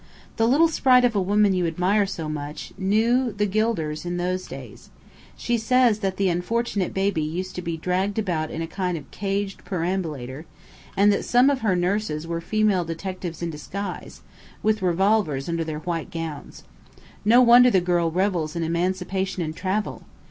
[0.37, 4.47] The 'little sprite of a woman' you admire so much, knew the Gilders in those
[4.47, 4.89] days.
[5.37, 9.11] She says that the unfortunate baby used to be dragged about in a kind of
[9.11, 10.47] caged perambulator,
[10.97, 14.23] and that some of her nurses were female detectives in disguise,
[14.63, 16.63] with revolvers under their white aprons.
[17.23, 20.01] No wonder the girl revels in emancipation and travel!